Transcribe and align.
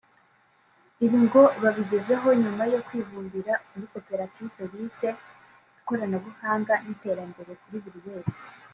Ibi 1.05 1.19
ngo 1.25 1.41
babigezeho 1.61 2.27
nyuma 2.43 2.63
yo 2.73 2.79
kwibumbira 2.87 3.53
muri 3.71 3.85
koperative 3.93 4.61
bise 4.71 5.07
‘Ikoranabuhanga 5.79 6.73
n’iterambere 6.83 7.51
kuri 7.61 7.77
buri 7.83 7.99
wese’ 8.07 8.43